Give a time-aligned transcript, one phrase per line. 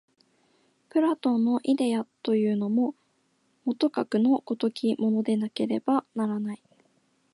[0.89, 2.95] プラトンのイデヤというのも、
[3.65, 6.63] もとかくの如きものでなければならない。